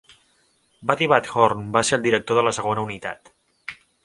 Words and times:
Buddy 0.91 1.07
Van 1.11 1.27
Horn 1.33 1.61
va 1.77 1.83
ser 1.91 1.95
el 2.01 2.09
director 2.09 2.41
de 2.41 2.47
la 2.49 2.55
segona 2.61 2.89
unitat. 2.89 3.33